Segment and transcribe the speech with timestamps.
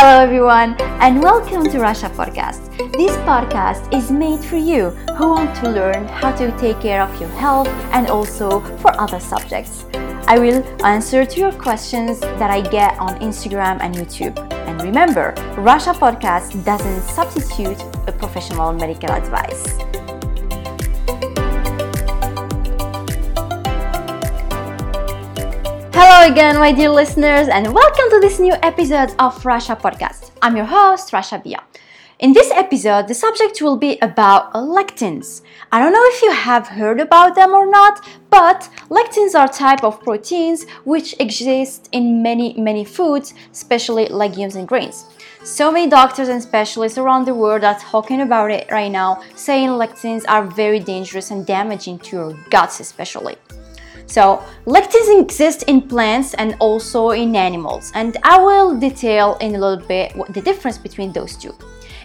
[0.00, 2.70] Hello, everyone, and welcome to Rasha Podcast.
[2.92, 7.10] This podcast is made for you who want to learn how to take care of
[7.20, 9.86] your health and also for other subjects.
[10.28, 14.38] I will answer to your questions that I get on Instagram and YouTube.
[14.68, 19.66] And remember, Rasha Podcast doesn't substitute a professional medical advice.
[26.00, 30.30] Hello again, my dear listeners, and welcome to this new episode of Rasha Podcast.
[30.40, 31.60] I'm your host, Rasha Bia.
[32.20, 35.42] In this episode, the subject will be about lectins.
[35.72, 39.82] I don't know if you have heard about them or not, but lectins are type
[39.82, 45.04] of proteins which exist in many, many foods, especially legumes and grains.
[45.42, 49.70] So many doctors and specialists around the world are talking about it right now, saying
[49.70, 53.34] lectins are very dangerous and damaging to your guts, especially.
[54.08, 59.58] So, lectins exist in plants and also in animals, and I will detail in a
[59.58, 61.54] little bit the difference between those two.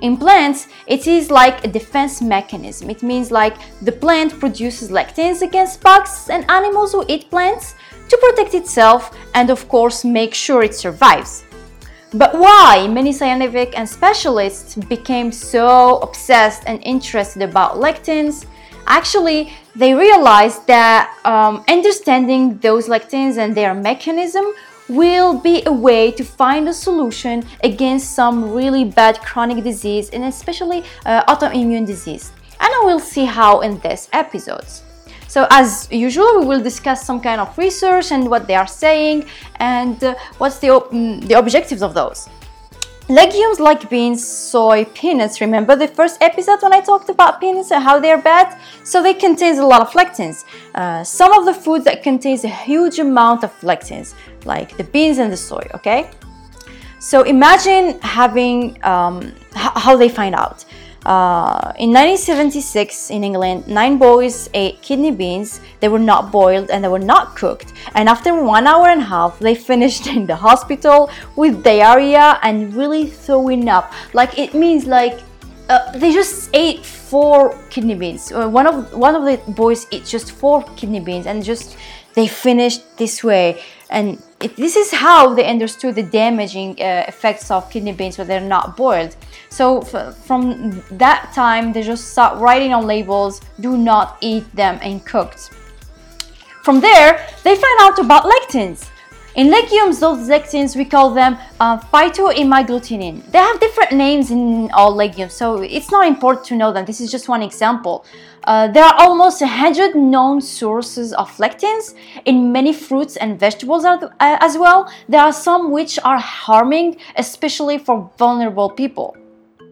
[0.00, 2.88] In plants, it is like a defense mechanism.
[2.88, 7.74] It means like the plant produces lectins against bugs and animals who eat plants
[8.08, 11.44] to protect itself and, of course, make sure it survives.
[12.14, 18.46] But why many scientific and specialists became so obsessed and interested about lectins
[18.86, 24.44] actually they realized that um, understanding those lectins and their mechanism
[24.88, 30.24] will be a way to find a solution against some really bad chronic disease and
[30.24, 32.32] especially uh, autoimmune disease.
[32.60, 34.82] And I will see how in this episodes.
[35.28, 39.26] So as usual, we will discuss some kind of research and what they are saying
[39.60, 42.28] and uh, what's the, op- mm, the objectives of those.
[43.10, 45.40] Legumes like beans, soy, peanuts.
[45.40, 48.56] Remember the first episode when I talked about peanuts and how they're bad?
[48.84, 50.44] So they contain a lot of lectins.
[50.76, 55.18] Uh, some of the foods that contains a huge amount of lectins, like the beans
[55.18, 55.68] and the soy.
[55.74, 56.08] Okay.
[57.00, 60.64] So imagine having um, how they find out.
[61.10, 65.60] Uh, in 1976 in England, nine boys ate kidney beans.
[65.80, 67.72] They were not boiled and they were not cooked.
[67.96, 72.72] And after one hour and a half, they finished in the hospital with diarrhea and
[72.74, 73.92] really throwing up.
[74.14, 75.18] Like it means like
[75.68, 78.30] uh, they just ate four kidney beans.
[78.30, 81.76] Uh, one of one of the boys ate just four kidney beans and just
[82.14, 83.62] they finished this way.
[83.90, 88.40] And this is how they understood the damaging uh, effects of kidney beans when they're
[88.40, 89.16] not boiled.
[89.48, 94.78] So f- from that time, they just start writing on labels, do not eat them
[94.82, 95.50] and cooked.
[96.62, 98.89] From there, they find out about lectins.
[99.40, 101.78] In legumes, those lectins, we call them uh.
[101.78, 106.84] They have different names in all legumes, so it's not important to know them.
[106.84, 108.04] This is just one example.
[108.44, 111.94] Uh, there are almost 100 known sources of lectins
[112.26, 113.86] in many fruits and vegetables
[114.20, 114.92] as well.
[115.08, 119.16] There are some which are harming, especially for vulnerable people.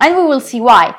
[0.00, 0.96] And we will see why.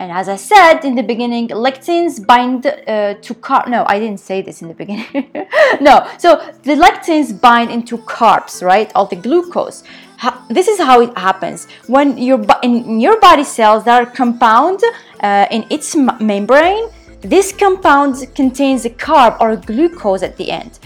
[0.00, 3.68] And as I said in the beginning, lectins bind uh, to carb.
[3.68, 5.06] No, I didn't say this in the beginning.
[5.80, 8.90] no, so the lectins bind into carbs, right?
[8.94, 9.84] All the glucose.
[10.48, 14.80] this is how it happens when your in your body cells that are compound
[15.20, 16.88] uh, in its membrane.
[17.20, 20.78] This compound contains a carb or a glucose at the end,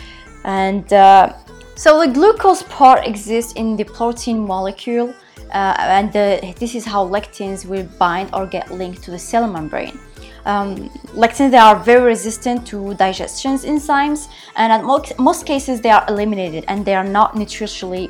[0.45, 1.33] and uh,
[1.77, 5.15] so the glucose part exists in the protein molecule
[5.50, 9.47] uh, and the, this is how lectins will bind or get linked to the cell
[9.47, 9.98] membrane.
[10.44, 14.86] Um, lectins they are very resistant to digestion enzymes, and in
[15.19, 18.09] most, cases they are eliminated and they are not nutritionally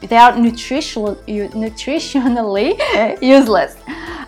[0.00, 2.78] they are nutritional, nutritionally
[3.22, 3.76] useless.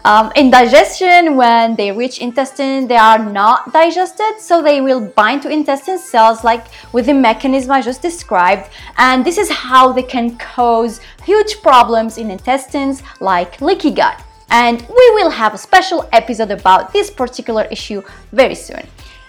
[0.05, 5.43] Um, in digestion, when they reach intestine, they are not digested, so they will bind
[5.43, 10.03] to intestine cells like with the mechanism I just described, and this is how they
[10.03, 14.23] can cause huge problems in intestines like leaky gut.
[14.51, 18.87] And we will have a special episode about this particular issue very soon.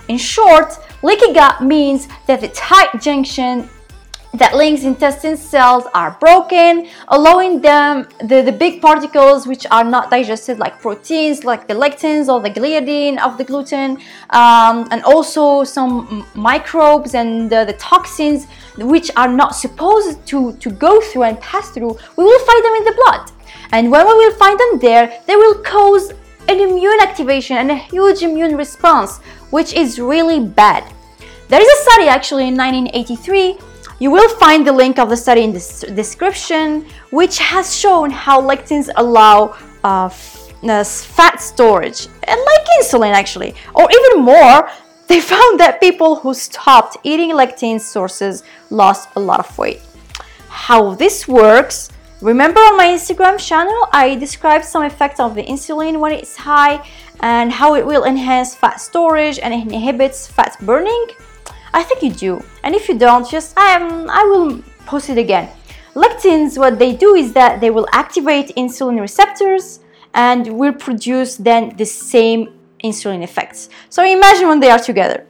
[0.08, 3.70] In short, leaky gut means that the tight junction
[4.34, 10.10] that links intestine cells are broken, allowing them the, the big particles which are not
[10.10, 13.98] digested, like proteins, like the lectins or the gliadin of the gluten,
[14.30, 18.48] um, and also some microbes and the, the toxins
[18.78, 21.98] which are not supposed to, to go through and pass through.
[22.16, 23.32] We will find them in the blood.
[23.74, 26.12] And when we will find them there, they will cause
[26.48, 29.18] an immune activation and a huge immune response,
[29.50, 30.84] which is really bad.
[31.50, 33.71] There is a study actually in 1983
[34.02, 38.42] you will find the link of the study in the description, which has shown how
[38.42, 40.10] lectins allow uh,
[40.64, 44.70] uh, fat storage, and like insulin actually, or even more.
[45.12, 49.82] They found that people who stopped eating lectin sources lost a lot of weight.
[50.48, 56.00] How this works Remember on my Instagram channel, I described some effects of the insulin
[56.00, 56.88] when it's high
[57.20, 61.08] and how it will enhance fat storage and inhibits fat burning.
[61.74, 62.44] I think you do.
[62.64, 65.50] And if you don't, just um, I will post it again.
[65.96, 69.82] Lectins, what they do is that they will activate insulin receptors
[70.14, 72.54] and will produce then the same
[72.84, 73.70] insulin effects.
[73.90, 75.26] So imagine when they are together.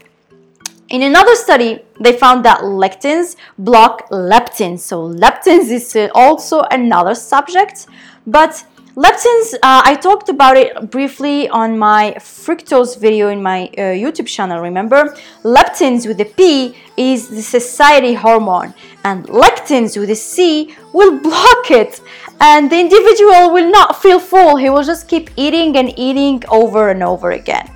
[0.90, 4.80] In another study, they found that lectins block leptins.
[4.80, 7.88] So leptins is uh, also another subject,
[8.28, 8.66] but
[8.96, 14.28] Leptins, uh, I talked about it briefly on my fructose video in my uh, YouTube
[14.28, 15.16] channel, remember?
[15.44, 18.74] Leptins with a P is the satiety hormone,
[19.06, 22.02] and lectins with a C will block it,
[22.42, 24.58] and the individual will not feel full.
[24.58, 27.72] He will just keep eating and eating over and over again.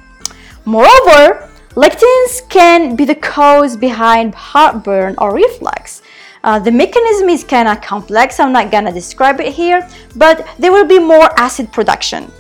[0.66, 6.02] Moreover, lectins can be the cause behind heartburn or reflux.
[6.46, 10.72] Uh, the mechanism is kind of complex, I'm not gonna describe it here, but there
[10.72, 12.32] will be more acid production.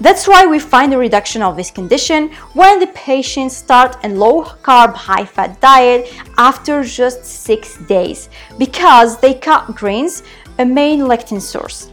[0.00, 4.44] That's why we find a reduction of this condition when the patients start a low
[4.62, 10.22] carb, high fat diet after just six days because they cut grains,
[10.58, 11.90] a main lectin source.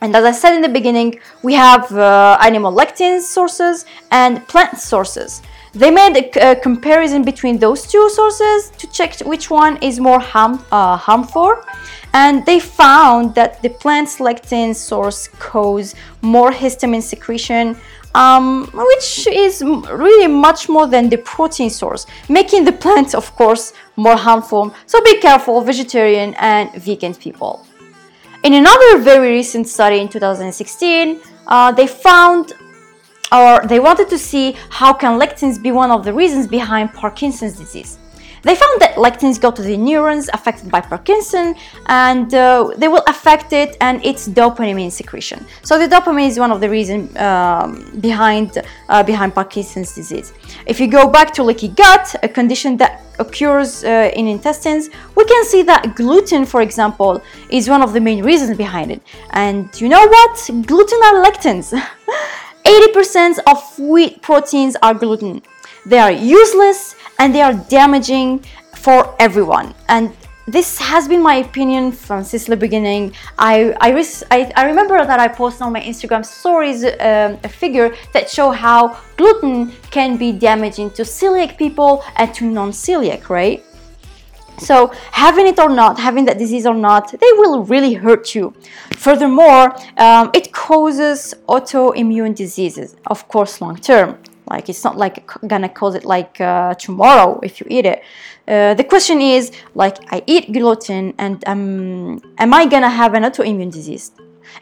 [0.00, 4.78] And as I said in the beginning, we have uh, animal lectin sources and plant
[4.78, 5.42] sources.
[5.72, 10.20] They made a, a, comparison between those two sources to check which one is more
[10.20, 11.56] harm, uh, harmful,
[12.14, 17.76] and they found that the plant lectin source cause more histamine secretion,
[18.14, 23.72] um, which is really much more than the protein source, making the plant, of course,
[23.96, 24.74] more harmful.
[24.86, 27.66] So be careful, vegetarian and vegan people.
[28.44, 32.52] In another very recent study in 2016, uh, they found
[33.32, 37.56] or they wanted to see how can lectins be one of the reasons behind Parkinson's
[37.56, 37.98] disease.
[38.42, 41.54] They found that lectins go to the neurons affected by Parkinson
[41.86, 45.44] and uh, they will affect it and its dopamine secretion.
[45.62, 50.32] So the dopamine is one of the reasons um, behind, uh, behind Parkinson's disease.
[50.66, 55.24] If you go back to leaky gut, a condition that occurs uh, in intestines, we
[55.24, 57.20] can see that gluten, for example,
[57.50, 59.02] is one of the main reasons behind it.
[59.30, 60.50] And you know what?
[60.66, 61.74] Gluten are lectins.
[62.64, 65.42] 80% of wheat proteins are gluten.
[65.86, 68.44] They are useless and they are damaging
[68.74, 69.74] for everyone.
[69.88, 70.12] And
[70.46, 73.12] this has been my opinion from since the beginning.
[73.38, 73.90] I I,
[74.30, 78.50] I, I remember that I posted on my Instagram stories um, a figure that show
[78.50, 83.62] how gluten can be damaging to celiac people and to non-celiac, right?
[84.58, 88.54] So, having it or not, having that disease or not, they will really hurt you.
[88.96, 94.18] Furthermore, um, it causes autoimmune diseases, of course, long term.
[94.50, 98.02] Like it's not like gonna cause it like uh, tomorrow if you eat it.
[98.46, 103.24] Uh, the question is like I eat gluten and um, am I gonna have an
[103.24, 104.12] autoimmune disease?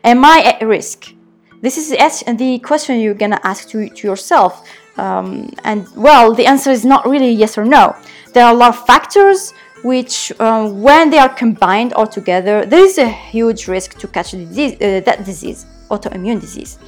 [0.02, 1.14] Am I at risk?
[1.62, 4.68] This is the question you're gonna ask to, to yourself.
[4.98, 7.94] Um, and well, the answer is not really yes or no.
[8.32, 12.84] There are a lot of factors which um, when they are combined all together, there
[12.84, 16.78] is a huge risk to catch disease, uh, that disease, autoimmune disease.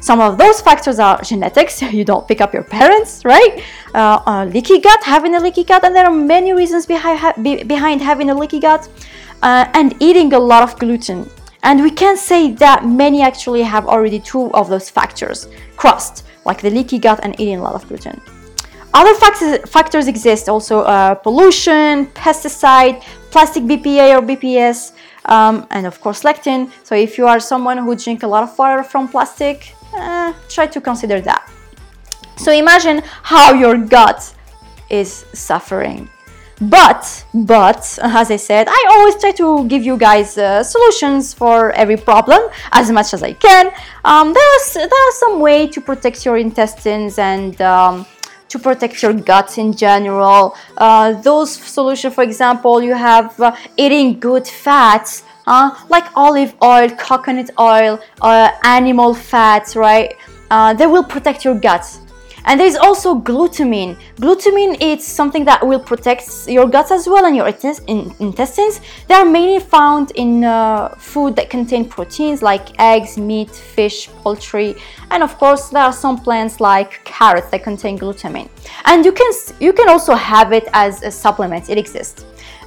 [0.00, 3.62] Some of those factors are genetics, you don't pick up your parents, right?
[3.94, 7.34] Uh, uh, leaky gut, having a leaky gut, and there are many reasons behind, ha-
[7.42, 8.88] be- behind having a leaky gut,
[9.42, 11.28] uh, and eating a lot of gluten.
[11.62, 16.60] And we can say that many actually have already two of those factors crossed, like
[16.60, 18.20] the leaky gut and eating a lot of gluten.
[18.94, 24.92] Other factors, factors exist also uh, pollution, pesticide, plastic BPA or BPS,
[25.26, 26.70] um, and of course lectin.
[26.84, 30.66] So if you are someone who drink a lot of water from plastic, uh, try
[30.66, 31.50] to consider that.
[32.36, 34.34] So imagine how your gut
[34.88, 36.08] is suffering.
[36.60, 41.70] But, but, as I said, I always try to give you guys uh, solutions for
[41.72, 42.40] every problem
[42.72, 43.70] as much as I can.
[44.04, 48.06] Um, there's, there's some way to protect your intestines and um,
[48.48, 50.56] to protect your guts in general.
[50.76, 56.88] Uh, those solutions, for example, you have uh, eating good fats, uh, like olive oil,
[56.90, 60.14] coconut oil, uh, animal fats, right?
[60.50, 62.00] Uh, they will protect your guts.
[62.44, 63.96] And there's also glutamine.
[64.16, 68.80] Glutamine is something that will protect your guts as well and your intestines.
[69.06, 74.76] They are mainly found in uh, food that contain proteins like eggs, meat, fish, poultry,
[75.10, 78.48] and of course there are some plants like carrots that contain glutamine.
[78.84, 79.30] And you can
[79.60, 81.68] you can also have it as a supplement.
[81.70, 82.24] It exists.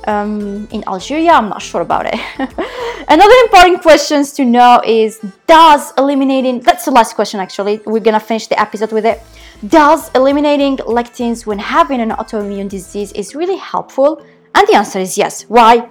[0.08, 2.20] Um, in Algeria, I'm not sure about it.
[3.08, 8.20] Another important question to know is Does eliminating, that's the last question actually, we're gonna
[8.20, 9.22] finish the episode with it.
[9.68, 14.26] Does eliminating lectins when having an autoimmune disease is really helpful?
[14.56, 15.44] And the answer is yes.
[15.44, 15.90] Why?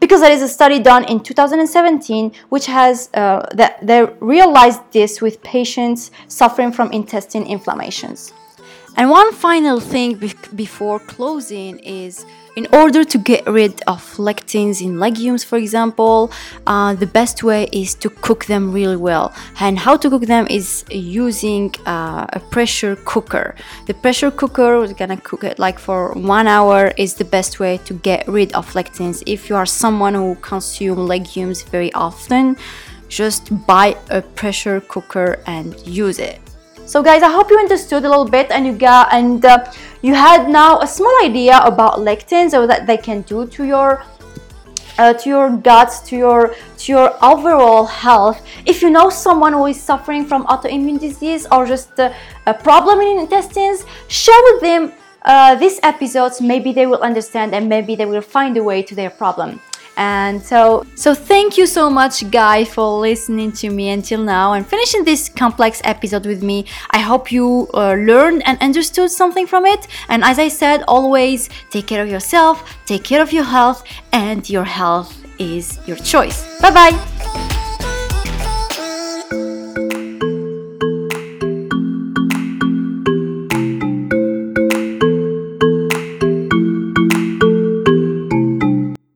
[0.00, 5.20] because there is a study done in 2017 which has uh, that they realized this
[5.20, 8.32] with patients suffering from intestine inflammations.
[8.96, 12.24] And one final thing be- before closing is
[12.60, 16.30] in order to get rid of lectins in legumes, for example,
[16.66, 19.32] uh, the best way is to cook them really well.
[19.60, 23.54] And how to cook them is using uh, a pressure cooker.
[23.86, 27.78] The pressure cooker, we're gonna cook it like for one hour, is the best way
[27.86, 29.22] to get rid of lectins.
[29.24, 32.58] If you are someone who consume legumes very often,
[33.08, 36.49] just buy a pressure cooker and use it.
[36.90, 39.64] So guys, I hope you understood a little bit and you got and uh,
[40.02, 44.02] you had now a small idea about lectins or what they can do to your
[44.98, 48.44] uh, to your guts, to your to your overall health.
[48.66, 52.12] If you know someone who is suffering from autoimmune disease or just uh,
[52.48, 54.92] a problem in intestines, share with them
[55.22, 56.40] uh, these episodes.
[56.40, 59.60] Maybe they will understand and maybe they will find a way to their problem.
[59.96, 64.66] And so, so thank you so much, Guy, for listening to me until now and
[64.66, 66.66] finishing this complex episode with me.
[66.90, 69.86] I hope you uh, learned and understood something from it.
[70.08, 74.48] And as I said, always take care of yourself, take care of your health, and
[74.48, 76.60] your health is your choice.
[76.60, 77.19] Bye bye.